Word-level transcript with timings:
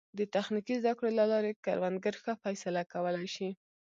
د 0.17 0.19
تخنیکي 0.35 0.75
زده 0.81 0.93
کړو 0.97 1.09
له 1.19 1.25
لارې 1.31 1.59
کروندګر 1.65 2.15
ښه 2.21 2.33
فیصله 2.43 2.81
کولی 2.93 3.27
شي. 3.35 3.49